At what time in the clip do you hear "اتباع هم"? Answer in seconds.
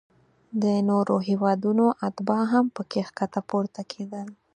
2.07-2.65